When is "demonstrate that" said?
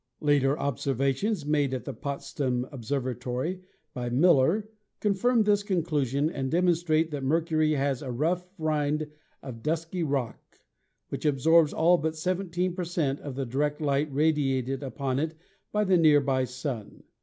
6.49-7.23